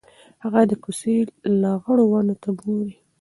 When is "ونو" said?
2.09-2.35